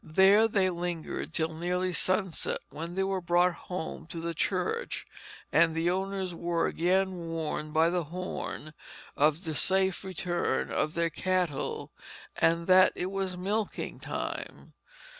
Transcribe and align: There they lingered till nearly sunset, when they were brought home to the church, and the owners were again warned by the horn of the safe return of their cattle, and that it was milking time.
There 0.03 0.47
they 0.47 0.67
lingered 0.71 1.31
till 1.31 1.53
nearly 1.53 1.93
sunset, 1.93 2.59
when 2.71 2.95
they 2.95 3.03
were 3.03 3.21
brought 3.21 3.53
home 3.53 4.07
to 4.07 4.19
the 4.19 4.33
church, 4.33 5.05
and 5.51 5.75
the 5.75 5.91
owners 5.91 6.33
were 6.33 6.65
again 6.65 7.27
warned 7.29 7.71
by 7.71 7.91
the 7.91 8.05
horn 8.05 8.73
of 9.15 9.43
the 9.43 9.53
safe 9.53 10.03
return 10.03 10.71
of 10.71 10.95
their 10.95 11.11
cattle, 11.11 11.91
and 12.35 12.65
that 12.65 12.93
it 12.95 13.11
was 13.11 13.37
milking 13.37 13.99
time. 13.99 14.73